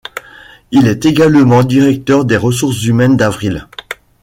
Il 0.71 0.87
est 0.87 1.05
également 1.05 1.63
directeur 1.63 2.25
des 2.25 2.35
ressources 2.35 2.83
humaines 2.85 3.17
d'Avril. 3.17 3.67